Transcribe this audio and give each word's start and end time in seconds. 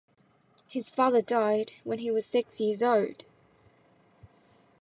His 0.67 0.89
father 0.89 1.21
died 1.21 1.73
when 1.83 1.99
he 1.99 2.09
was 2.09 2.25
six 2.25 2.59
years 2.59 2.81
old. 2.81 3.23